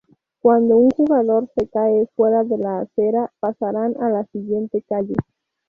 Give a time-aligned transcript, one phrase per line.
[0.41, 5.13] Cuando un jugador se cae fuera de la acera, pasarán a la siguiente calle.